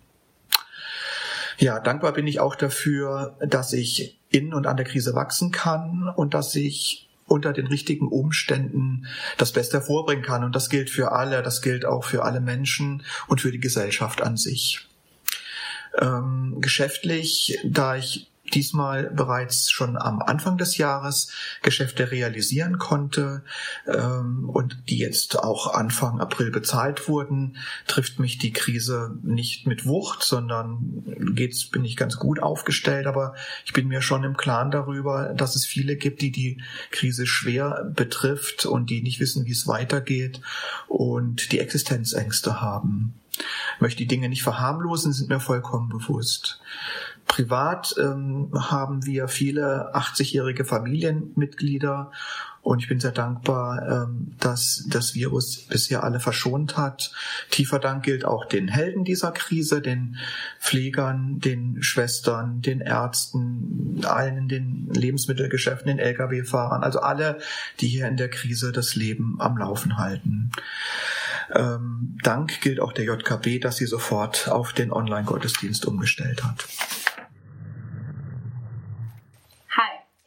Ja, 1.62 1.78
dankbar 1.78 2.12
bin 2.12 2.26
ich 2.26 2.40
auch 2.40 2.56
dafür, 2.56 3.36
dass 3.38 3.72
ich 3.72 4.18
in 4.30 4.52
und 4.52 4.66
an 4.66 4.76
der 4.76 4.84
Krise 4.84 5.14
wachsen 5.14 5.52
kann 5.52 6.12
und 6.16 6.34
dass 6.34 6.56
ich 6.56 7.08
unter 7.28 7.52
den 7.52 7.68
richtigen 7.68 8.08
Umständen 8.08 9.06
das 9.38 9.52
Beste 9.52 9.78
hervorbringen 9.78 10.24
kann. 10.24 10.42
Und 10.42 10.56
das 10.56 10.70
gilt 10.70 10.90
für 10.90 11.12
alle, 11.12 11.40
das 11.40 11.62
gilt 11.62 11.84
auch 11.84 12.02
für 12.02 12.24
alle 12.24 12.40
Menschen 12.40 13.04
und 13.28 13.40
für 13.40 13.52
die 13.52 13.60
Gesellschaft 13.60 14.22
an 14.22 14.36
sich. 14.36 14.88
Ähm, 16.00 16.56
geschäftlich, 16.58 17.56
da 17.62 17.94
ich 17.94 18.31
diesmal 18.54 19.10
bereits 19.10 19.70
schon 19.70 19.96
am 19.96 20.20
Anfang 20.20 20.58
des 20.58 20.76
Jahres 20.76 21.28
Geschäfte 21.62 22.10
realisieren 22.10 22.78
konnte 22.78 23.42
ähm, 23.86 24.48
und 24.48 24.78
die 24.88 24.98
jetzt 24.98 25.38
auch 25.38 25.74
Anfang 25.74 26.20
April 26.20 26.50
bezahlt 26.50 27.08
wurden, 27.08 27.56
trifft 27.86 28.18
mich 28.18 28.38
die 28.38 28.52
Krise 28.52 29.16
nicht 29.22 29.66
mit 29.66 29.86
Wucht, 29.86 30.22
sondern 30.22 31.02
geht's, 31.34 31.64
bin 31.64 31.84
ich 31.84 31.96
ganz 31.96 32.16
gut 32.16 32.40
aufgestellt, 32.40 33.06
aber 33.06 33.34
ich 33.64 33.72
bin 33.72 33.88
mir 33.88 34.02
schon 34.02 34.24
im 34.24 34.36
Klaren 34.36 34.70
darüber, 34.70 35.34
dass 35.34 35.56
es 35.56 35.66
viele 35.66 35.96
gibt, 35.96 36.20
die 36.20 36.30
die 36.30 36.60
Krise 36.90 37.26
schwer 37.26 37.90
betrifft 37.94 38.66
und 38.66 38.90
die 38.90 39.02
nicht 39.02 39.20
wissen, 39.20 39.46
wie 39.46 39.52
es 39.52 39.66
weitergeht 39.66 40.40
und 40.88 41.52
die 41.52 41.60
Existenzängste 41.60 42.60
haben. 42.60 43.14
Möchte 43.80 43.98
die 43.98 44.06
Dinge 44.06 44.28
nicht 44.28 44.42
verharmlosen, 44.42 45.12
sind 45.12 45.28
mir 45.28 45.40
vollkommen 45.40 45.88
bewusst. 45.88 46.60
Privat 47.32 47.94
ähm, 47.98 48.50
haben 48.54 49.06
wir 49.06 49.26
viele 49.26 49.94
80-jährige 49.94 50.66
Familienmitglieder 50.66 52.12
und 52.60 52.80
ich 52.80 52.88
bin 52.88 53.00
sehr 53.00 53.12
dankbar, 53.12 53.88
ähm, 53.88 54.32
dass 54.38 54.84
das 54.90 55.14
Virus 55.14 55.66
bisher 55.66 56.04
alle 56.04 56.20
verschont 56.20 56.76
hat. 56.76 57.10
Tiefer 57.50 57.78
Dank 57.78 58.04
gilt 58.04 58.26
auch 58.26 58.44
den 58.44 58.68
Helden 58.68 59.04
dieser 59.04 59.32
Krise, 59.32 59.80
den 59.80 60.18
Pflegern, 60.60 61.40
den 61.40 61.82
Schwestern, 61.82 62.60
den 62.60 62.82
Ärzten, 62.82 64.02
allen 64.04 64.36
in 64.36 64.48
den 64.48 64.90
Lebensmittelgeschäften, 64.92 65.86
den 65.86 66.00
Lkw-Fahrern, 66.00 66.84
also 66.84 67.00
alle, 67.00 67.38
die 67.80 67.88
hier 67.88 68.08
in 68.08 68.18
der 68.18 68.28
Krise 68.28 68.72
das 68.72 68.94
Leben 68.94 69.36
am 69.38 69.56
Laufen 69.56 69.96
halten. 69.96 70.50
Ähm, 71.54 72.18
Dank 72.22 72.60
gilt 72.60 72.78
auch 72.78 72.92
der 72.92 73.06
JKB, 73.06 73.58
dass 73.58 73.76
sie 73.76 73.86
sofort 73.86 74.50
auf 74.50 74.74
den 74.74 74.92
Online-Gottesdienst 74.92 75.86
umgestellt 75.86 76.44
hat. 76.44 76.66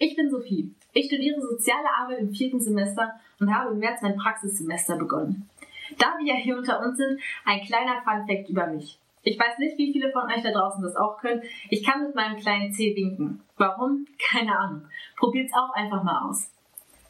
Ich 0.06 0.16
bin 0.16 0.30
Sophie. 0.30 0.72
Ich 0.94 1.08
studiere 1.08 1.42
Soziale 1.42 1.88
Arbeit 2.00 2.20
im 2.20 2.32
vierten 2.32 2.62
Semester 2.62 3.20
und 3.40 3.52
habe 3.52 3.72
im 3.72 3.80
März 3.80 4.04
mein 4.04 4.16
Praxissemester 4.16 4.98
begonnen. 4.98 5.50
Da 5.98 6.14
wir 6.20 6.28
ja 6.32 6.40
hier 6.40 6.56
unter 6.56 6.80
uns 6.80 6.98
sind, 6.98 7.20
ein 7.44 7.66
kleiner 7.66 8.04
Funfact 8.04 8.48
über 8.48 8.68
mich. 8.68 9.00
Ich 9.24 9.40
weiß 9.40 9.58
nicht, 9.58 9.80
wie 9.80 9.92
viele 9.92 10.12
von 10.12 10.26
euch 10.26 10.44
da 10.44 10.52
draußen 10.52 10.84
das 10.84 10.96
auch 10.96 11.18
können. 11.18 11.42
Ich 11.72 11.84
kann 11.84 12.04
mit 12.04 12.14
meinem 12.14 12.38
kleinen 12.38 12.72
C 12.72 12.96
winken. 12.96 13.42
Warum? 13.58 14.06
Keine 14.30 14.56
Ahnung. 14.56 14.84
Probiert's 15.18 15.54
auch 15.56 15.74
einfach 15.74 16.04
mal 16.04 16.30
aus. 16.30 16.52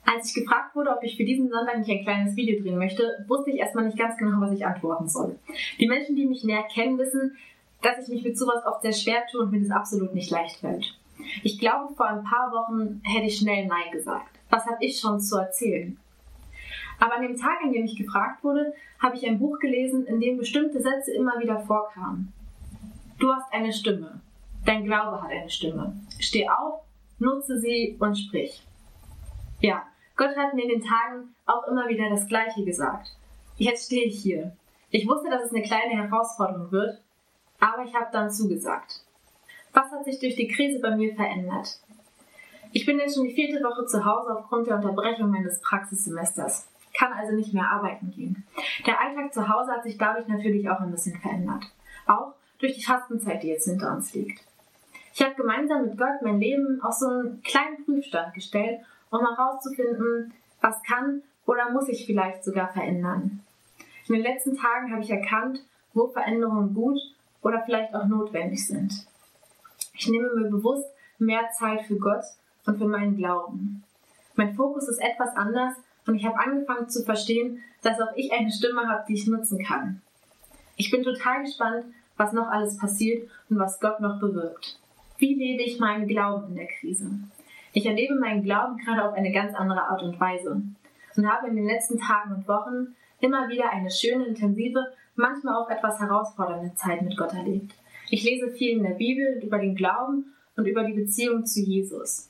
Als 0.06 0.30
ich 0.30 0.42
gefragt 0.42 0.74
wurde, 0.74 0.92
ob 0.92 1.04
ich 1.04 1.18
für 1.18 1.26
diesen 1.26 1.50
Sonntag 1.50 1.78
nicht 1.78 1.92
ein 1.92 2.06
kleines 2.06 2.38
Video 2.38 2.62
drehen 2.62 2.78
möchte, 2.78 3.26
wusste 3.28 3.52
ich 3.52 3.58
erstmal 3.58 3.88
nicht 3.88 4.00
ganz 4.00 4.18
genau, 4.18 4.40
was 4.40 4.54
ich 4.54 4.66
antworten 4.66 5.10
soll. 5.10 5.38
Die 5.82 5.90
Menschen, 5.90 6.16
die 6.16 6.28
mich 6.28 6.46
näher 6.46 6.64
kennen, 6.74 6.98
wissen, 6.98 7.36
dass 7.82 8.08
ich 8.08 8.08
mich 8.08 8.24
mit 8.24 8.38
sowas 8.38 8.66
oft 8.66 8.84
sehr 8.84 8.94
schwer 8.94 9.26
tue 9.30 9.42
und 9.42 9.52
mir 9.52 9.60
das 9.60 9.72
absolut 9.72 10.14
nicht 10.14 10.32
leicht 10.32 10.62
fällt. 10.62 10.96
Ich 11.44 11.60
glaube, 11.60 11.94
vor 11.96 12.08
ein 12.08 12.24
paar 12.24 12.52
Wochen 12.52 13.02
hätte 13.04 13.28
ich 13.28 13.38
schnell 13.38 13.66
Nein 13.68 13.92
gesagt. 13.92 14.40
Was 14.50 14.66
habe 14.66 14.78
ich 14.80 15.00
schon 15.00 15.20
zu 15.20 15.38
erzählen? 15.38 15.98
Aber 17.00 17.16
an 17.16 17.24
dem 17.24 17.38
Tag, 17.38 17.62
an 17.64 17.74
dem 17.74 17.86
ich 17.86 17.98
gefragt 17.98 18.44
wurde, 18.44 18.74
habe 19.00 19.16
ich 19.16 19.28
ein 19.28 19.40
Buch 19.40 19.60
gelesen, 19.60 20.06
in 20.06 20.20
dem 20.20 20.38
bestimmte 20.38 20.82
Sätze 20.82 21.14
immer 21.14 21.40
wieder 21.40 21.60
vorkamen. 21.60 22.32
Du 23.20 23.32
hast 23.34 23.52
eine 23.54 23.74
Stimme. 23.74 24.22
Dein 24.66 24.86
Glaube 24.86 25.22
hat 25.22 25.30
eine 25.30 25.50
Stimme. 25.50 25.96
Steh 26.20 26.48
auf, 26.50 26.82
nutze 27.20 27.60
sie 27.60 27.96
und 28.00 28.18
sprich. 28.18 28.66
Ja, 29.60 29.84
Gott 30.16 30.36
hat 30.36 30.54
mir 30.54 30.64
in 30.64 30.80
den 30.80 30.82
Tagen 30.82 31.36
auch 31.46 31.68
immer 31.68 31.88
wieder 31.88 32.10
das 32.10 32.28
Gleiche 32.28 32.64
gesagt. 32.64 33.16
Jetzt 33.58 33.86
stehe 33.86 34.06
ich 34.06 34.22
hier. 34.22 34.56
Ich 34.90 35.08
wusste, 35.08 35.30
dass 35.30 35.44
es 35.44 35.54
eine 35.54 35.62
kleine 35.62 35.94
Herausforderung 35.94 36.72
wird, 36.72 37.02
aber 37.60 37.84
ich 37.84 37.94
habe 37.94 38.08
dann 38.12 38.32
zugesagt. 38.32 39.05
Was 39.76 39.92
hat 39.92 40.06
sich 40.06 40.20
durch 40.20 40.38
die 40.38 40.48
Krise 40.48 40.80
bei 40.80 40.96
mir 40.96 41.14
verändert? 41.16 41.82
Ich 42.72 42.86
bin 42.86 42.98
jetzt 42.98 43.16
schon 43.16 43.26
die 43.26 43.34
vierte 43.34 43.62
Woche 43.62 43.86
zu 43.86 44.06
Hause 44.06 44.38
aufgrund 44.38 44.68
der 44.68 44.78
Unterbrechung 44.78 45.30
meines 45.30 45.60
Praxissemesters, 45.60 46.70
kann 46.98 47.12
also 47.12 47.36
nicht 47.36 47.54
mehr 47.54 47.70
arbeiten 47.70 48.10
gehen. 48.12 48.46
Der 48.88 49.02
Alltag 49.02 49.34
zu 49.34 49.50
Hause 49.50 49.74
hat 49.74 49.84
sich 49.84 49.98
dadurch 49.98 50.30
natürlich 50.30 50.70
auch 50.70 50.80
ein 50.80 50.92
bisschen 50.92 51.20
verändert. 51.20 51.66
Auch 52.08 52.36
durch 52.60 52.76
die 52.76 52.86
Fastenzeit, 52.86 53.44
die 53.44 53.50
jetzt 53.50 53.66
hinter 53.66 53.94
uns 53.94 54.14
liegt. 54.14 54.42
Ich 55.14 55.22
habe 55.22 55.36
gemeinsam 55.36 55.88
mit 55.88 55.98
Gott 55.98 56.22
mein 56.22 56.40
Leben 56.40 56.82
auf 56.82 56.94
so 56.94 57.08
einen 57.08 57.44
kleinen 57.44 57.84
Prüfstand 57.84 58.34
gestellt, 58.34 58.80
um 59.10 59.20
herauszufinden, 59.20 60.34
was 60.62 60.82
kann 60.84 61.22
oder 61.46 61.70
muss 61.72 61.90
ich 61.90 62.06
vielleicht 62.06 62.46
sogar 62.46 62.70
verändern. 62.72 63.42
In 64.08 64.16
den 64.16 64.24
letzten 64.24 64.56
Tagen 64.56 64.94
habe 64.94 65.02
ich 65.02 65.12
erkannt, 65.12 65.62
wo 65.94 66.08
Veränderungen 66.08 66.74
gut 66.74 67.00
oder 67.42 67.62
vielleicht 67.66 67.94
auch 67.94 68.06
notwendig 68.06 68.66
sind. 68.66 69.06
Ich 69.98 70.08
nehme 70.10 70.34
mir 70.34 70.50
bewusst 70.50 70.88
mehr 71.20 71.50
Zeit 71.58 71.84
für 71.84 71.98
Gott 71.98 72.24
und 72.66 72.78
für 72.78 72.88
meinen 72.88 73.18
Glauben. 73.18 73.84
Mein 74.36 74.54
Fokus 74.54 74.88
ist 74.88 75.00
etwas 75.00 75.36
anders 75.36 75.76
und 76.06 76.16
ich 76.16 76.26
habe 76.26 76.40
angefangen 76.40 76.90
zu 76.90 77.04
verstehen, 77.04 77.62
dass 77.82 78.02
auch 78.02 78.16
ich 78.16 78.32
eine 78.34 78.52
Stimme 78.52 78.88
habe, 78.88 79.06
die 79.08 79.14
ich 79.14 79.28
nutzen 79.28 79.64
kann. 79.64 80.02
Ich 80.76 80.92
bin 80.92 81.04
total 81.04 81.44
gespannt, 81.44 81.86
was 82.18 82.34
noch 82.34 82.48
alles 82.48 82.78
passiert 82.78 83.30
und 83.50 83.60
was 83.60 83.80
Gott 83.80 84.00
noch 84.00 84.20
bewirkt. 84.20 84.80
Wie 85.18 85.34
lebe 85.34 85.64
ich 85.64 85.80
meinen 85.80 86.08
Glauben 86.08 86.50
in 86.50 86.56
der 86.56 86.68
Krise? 86.68 87.10
Ich 87.72 87.86
erlebe 87.86 88.16
meinen 88.16 88.44
Glauben 88.44 88.78
gerade 88.78 89.08
auf 89.08 89.14
eine 89.14 89.32
ganz 89.32 89.56
andere 89.56 89.84
Art 89.84 90.02
und 90.04 90.20
Weise 90.20 90.62
und 91.16 91.32
habe 91.32 91.48
in 91.48 91.56
den 91.56 91.68
letzten 91.68 92.00
Tagen 92.00 92.34
und 92.34 92.48
Wochen 92.48 92.96
immer 93.20 93.48
wieder 93.48 93.70
eine 93.72 93.90
schöne, 93.90 94.26
intensive, 94.26 94.94
manchmal 95.16 95.56
auch 95.56 95.70
etwas 95.70 96.00
herausfordernde 96.00 96.76
Zeit 96.76 97.02
mit 97.02 97.18
Gott 97.18 97.34
erlebt. 97.34 97.74
Ich 98.10 98.24
lese 98.24 98.52
viel 98.52 98.78
in 98.78 98.84
der 98.84 98.92
Bibel 98.92 99.42
über 99.44 99.58
den 99.58 99.76
Glauben 99.76 100.34
und 100.56 100.66
über 100.66 100.84
die 100.84 100.94
Beziehung 100.94 101.46
zu 101.46 101.62
Jesus. 101.62 102.30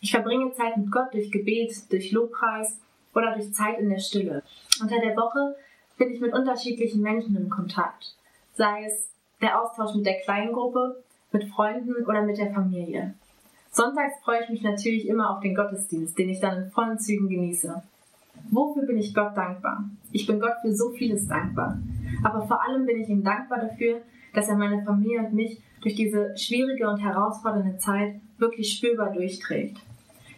Ich 0.00 0.10
verbringe 0.10 0.52
Zeit 0.52 0.76
mit 0.76 0.90
Gott 0.90 1.12
durch 1.12 1.30
Gebet, 1.30 1.90
durch 1.90 2.12
Lobpreis 2.12 2.78
oder 3.14 3.34
durch 3.34 3.52
Zeit 3.52 3.78
in 3.78 3.88
der 3.88 4.00
Stille. 4.00 4.42
Unter 4.80 5.00
der 5.00 5.16
Woche 5.16 5.56
bin 5.96 6.12
ich 6.12 6.20
mit 6.20 6.32
unterschiedlichen 6.32 7.02
Menschen 7.02 7.36
in 7.36 7.48
Kontakt, 7.48 8.16
sei 8.54 8.84
es 8.84 9.08
der 9.40 9.60
Austausch 9.60 9.94
mit 9.94 10.06
der 10.06 10.20
Kleingruppe, 10.20 11.02
mit 11.32 11.44
Freunden 11.44 12.04
oder 12.04 12.22
mit 12.22 12.38
der 12.38 12.52
Familie. 12.52 13.14
Sonntags 13.70 14.20
freue 14.22 14.42
ich 14.42 14.50
mich 14.50 14.62
natürlich 14.62 15.08
immer 15.08 15.30
auf 15.30 15.40
den 15.40 15.54
Gottesdienst, 15.54 16.18
den 16.18 16.28
ich 16.28 16.40
dann 16.40 16.64
in 16.64 16.70
vollen 16.70 16.98
Zügen 16.98 17.28
genieße. 17.28 17.82
Wofür 18.50 18.82
bin 18.84 18.98
ich 18.98 19.14
Gott 19.14 19.36
dankbar? 19.36 19.84
Ich 20.10 20.26
bin 20.26 20.40
Gott 20.40 20.56
für 20.60 20.74
so 20.74 20.90
vieles 20.90 21.26
dankbar. 21.26 21.78
Aber 22.22 22.46
vor 22.46 22.62
allem 22.62 22.84
bin 22.84 23.00
ich 23.00 23.08
ihm 23.08 23.24
dankbar 23.24 23.60
dafür, 23.60 24.02
dass 24.32 24.48
er 24.48 24.56
meine 24.56 24.82
Familie 24.84 25.20
und 25.20 25.34
mich 25.34 25.60
durch 25.80 25.94
diese 25.94 26.36
schwierige 26.36 26.88
und 26.88 26.98
herausfordernde 26.98 27.78
Zeit 27.78 28.20
wirklich 28.38 28.72
spürbar 28.72 29.12
durchträgt. 29.12 29.78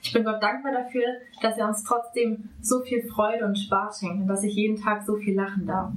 Ich 0.03 0.13
bin 0.13 0.25
Gott 0.25 0.43
dankbar 0.43 0.73
dafür, 0.73 1.05
dass 1.41 1.57
er 1.57 1.67
uns 1.67 1.83
trotzdem 1.83 2.51
so 2.61 2.83
viel 2.83 3.09
Freude 3.09 3.47
und 3.47 3.59
Spaß 3.59 4.01
schenkt 4.01 4.21
und 4.21 4.29
dass 4.29 4.43
ich 4.43 4.55
jeden 4.55 4.77
Tag 4.77 5.07
so 5.07 5.17
viel 5.17 5.35
lachen 5.35 5.67
darf. 5.67 5.93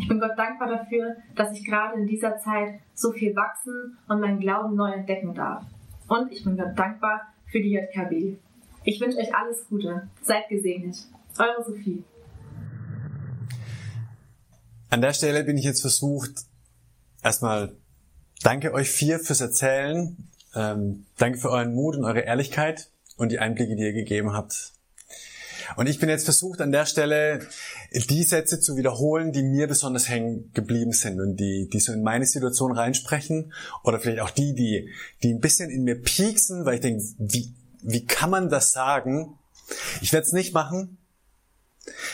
Ich 0.00 0.08
bin 0.08 0.20
Gott 0.20 0.36
dankbar 0.36 0.68
dafür, 0.68 1.16
dass 1.34 1.52
ich 1.52 1.64
gerade 1.64 1.98
in 1.98 2.06
dieser 2.06 2.38
Zeit 2.38 2.80
so 2.94 3.12
viel 3.12 3.34
wachsen 3.34 3.98
und 4.08 4.20
meinen 4.20 4.38
Glauben 4.38 4.76
neu 4.76 4.92
entdecken 4.92 5.34
darf. 5.34 5.64
Und 6.08 6.30
ich 6.30 6.44
bin 6.44 6.56
Gott 6.56 6.78
dankbar 6.78 7.22
für 7.46 7.60
die 7.60 7.72
JKB. 7.72 8.38
Ich 8.84 9.00
wünsche 9.00 9.18
euch 9.18 9.34
alles 9.34 9.66
Gute. 9.68 10.08
Seid 10.22 10.48
gesegnet. 10.48 10.96
Eure 11.38 11.64
Sophie. 11.64 12.04
An 14.90 15.00
der 15.00 15.14
Stelle 15.14 15.42
bin 15.44 15.56
ich 15.56 15.64
jetzt 15.64 15.80
versucht, 15.80 16.46
erstmal 17.22 17.76
danke 18.42 18.72
euch 18.72 18.90
vier 18.90 19.20
fürs 19.20 19.40
Erzählen. 19.40 20.28
Ähm, 20.54 21.06
danke 21.16 21.38
für 21.38 21.50
euren 21.50 21.74
Mut 21.74 21.96
und 21.96 22.04
eure 22.04 22.20
Ehrlichkeit 22.20 22.90
und 23.16 23.32
die 23.32 23.38
Einblicke, 23.38 23.76
die 23.76 23.82
ihr 23.82 23.92
gegeben 23.92 24.32
habt. 24.32 24.72
Und 25.76 25.86
ich 25.86 25.98
bin 25.98 26.08
jetzt 26.08 26.24
versucht, 26.24 26.60
an 26.60 26.72
der 26.72 26.86
Stelle 26.86 27.46
die 27.92 28.22
Sätze 28.24 28.60
zu 28.60 28.76
wiederholen, 28.76 29.32
die 29.32 29.42
mir 29.42 29.66
besonders 29.66 30.08
hängen 30.08 30.50
geblieben 30.52 30.92
sind 30.92 31.20
und 31.20 31.36
die, 31.36 31.68
die 31.72 31.80
so 31.80 31.92
in 31.92 32.02
meine 32.02 32.26
Situation 32.26 32.72
reinsprechen. 32.72 33.52
Oder 33.84 34.00
vielleicht 34.00 34.20
auch 34.20 34.30
die, 34.30 34.54
die, 34.54 34.90
die 35.22 35.32
ein 35.32 35.40
bisschen 35.40 35.70
in 35.70 35.84
mir 35.84 36.00
pieksen, 36.00 36.64
weil 36.64 36.76
ich 36.76 36.80
denke, 36.80 37.02
wie, 37.18 37.54
wie 37.82 38.04
kann 38.04 38.30
man 38.30 38.48
das 38.48 38.72
sagen? 38.72 39.38
Ich 40.00 40.12
werde 40.12 40.26
es 40.26 40.32
nicht 40.32 40.52
machen, 40.52 40.98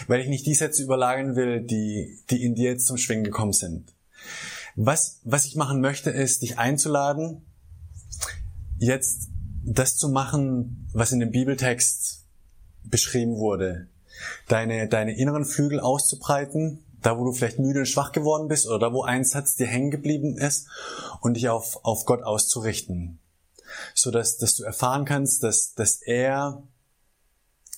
weil 0.07 0.21
ich 0.21 0.29
nicht 0.29 0.47
die 0.47 0.55
Sätze 0.55 0.83
überlagern 0.83 1.35
will, 1.35 1.61
die, 1.61 2.19
die 2.31 2.45
in 2.45 2.55
dir 2.55 2.71
jetzt 2.71 2.87
zum 2.87 2.97
Schwingen 2.97 3.25
gekommen 3.25 3.53
sind. 3.53 3.93
Was, 4.81 5.19
was 5.25 5.45
ich 5.45 5.57
machen 5.57 5.81
möchte, 5.81 6.11
ist, 6.11 6.43
dich 6.43 6.57
einzuladen, 6.57 7.45
jetzt 8.77 9.29
das 9.65 9.97
zu 9.97 10.09
machen, 10.09 10.89
was 10.93 11.11
in 11.11 11.19
dem 11.19 11.33
Bibeltext 11.33 12.25
beschrieben 12.85 13.39
wurde. 13.39 13.89
Deine, 14.47 14.89
deine 14.89 15.19
inneren 15.19 15.45
Flügel 15.45 15.81
auszubreiten, 15.81 16.85
da 17.03 17.19
wo 17.19 17.25
du 17.25 17.33
vielleicht 17.33 17.59
müde 17.59 17.81
und 17.81 17.87
schwach 17.87 18.13
geworden 18.13 18.47
bist 18.47 18.69
oder 18.69 18.79
da 18.79 18.93
wo 18.93 19.03
ein 19.03 19.25
Satz 19.25 19.57
dir 19.57 19.67
hängen 19.67 19.91
geblieben 19.91 20.39
ist 20.39 20.69
und 21.23 21.35
dich 21.35 21.49
auf, 21.49 21.85
auf 21.85 22.05
Gott 22.05 22.23
auszurichten. 22.23 23.19
So 23.95 24.13
dass, 24.13 24.39
dass 24.39 24.55
du 24.55 24.63
erfahren 24.63 25.05
kannst, 25.05 25.43
dass, 25.43 25.75
dass 25.75 26.03
er 26.03 26.63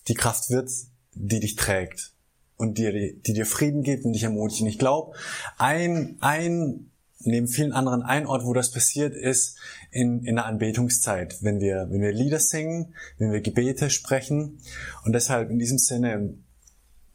die 0.06 0.14
Kraft 0.14 0.50
wird, 0.50 0.70
die 1.14 1.40
dich 1.40 1.56
trägt 1.56 2.12
und 2.60 2.76
die, 2.76 3.20
die 3.26 3.32
dir 3.32 3.46
Frieden 3.46 3.82
gibt 3.82 4.04
und 4.04 4.12
dich 4.12 4.22
ermutigt. 4.22 4.60
Und 4.60 4.68
ich 4.68 4.78
glaube, 4.78 5.16
ein, 5.56 6.18
ein, 6.20 6.90
neben 7.20 7.48
vielen 7.48 7.72
anderen, 7.72 8.02
ein 8.02 8.26
Ort, 8.26 8.44
wo 8.44 8.52
das 8.52 8.70
passiert, 8.70 9.14
ist 9.14 9.58
in, 9.90 10.24
in 10.24 10.36
der 10.36 10.44
Anbetungszeit, 10.44 11.42
wenn 11.42 11.58
wir, 11.60 11.88
wenn 11.90 12.02
wir 12.02 12.12
Lieder 12.12 12.38
singen, 12.38 12.94
wenn 13.18 13.32
wir 13.32 13.40
Gebete 13.40 13.88
sprechen. 13.88 14.58
Und 15.04 15.12
deshalb 15.12 15.50
in 15.50 15.58
diesem 15.58 15.78
Sinne, 15.78 16.34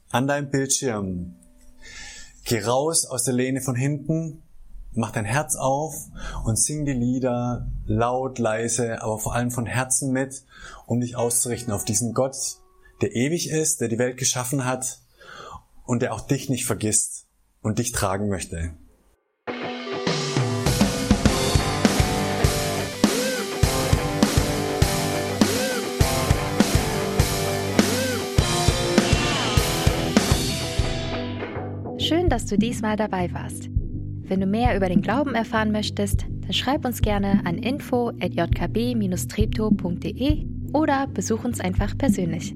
an 0.10 0.28
deinem 0.28 0.50
Bildschirm, 0.50 1.36
geh 2.44 2.62
raus 2.62 3.06
aus 3.06 3.24
der 3.24 3.36
Lehne 3.36 3.62
von 3.62 3.76
hinten, 3.76 4.42
mach 4.94 5.12
dein 5.12 5.26
Herz 5.26 5.56
auf 5.56 5.96
und 6.44 6.58
sing 6.58 6.86
die 6.86 6.94
Lieder 6.94 7.72
laut, 7.86 8.40
leise, 8.40 9.02
aber 9.04 9.20
vor 9.20 9.36
allem 9.36 9.52
von 9.52 9.68
Herzen 9.68 10.12
mit, 10.12 10.44
um 10.88 11.02
dich 11.02 11.16
auszurichten 11.16 11.72
auf 11.72 11.86
diesen 11.86 12.14
Gott, 12.14 12.36
der 13.02 13.16
ewig 13.16 13.50
ist, 13.52 13.82
der 13.82 13.90
die 13.90 14.00
Welt 14.00 14.18
geschaffen 14.18 14.66
hat 14.66 15.05
und 15.86 16.02
der 16.02 16.14
auch 16.14 16.22
dich 16.22 16.50
nicht 16.50 16.66
vergisst 16.66 17.28
und 17.62 17.80
dich 17.80 17.92
tragen 17.92 18.30
möchte. 18.30 18.72
Schön, 32.00 32.30
dass 32.30 32.46
du 32.46 32.58
diesmal 32.58 32.96
dabei 32.98 33.34
warst. 33.34 33.70
Wenn 34.28 34.40
du 34.40 34.46
mehr 34.46 34.76
über 34.76 34.90
den 34.90 35.02
Glauben 35.02 35.34
erfahren 35.34 35.72
möchtest, 35.72 36.28
dann 36.42 36.54
schreib 36.54 36.86
uns 36.86 37.02
gerne 37.02 37.42
an 37.46 37.58
info@jkb-treptow.de 37.58 40.46
oder 40.74 41.08
besuch 41.08 41.44
uns 41.44 41.60
einfach 41.60 41.98
persönlich. 41.98 42.56